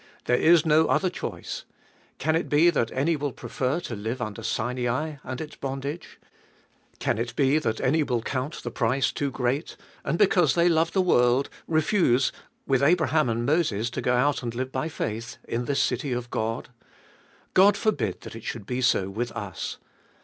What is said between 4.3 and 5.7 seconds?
Sinai and its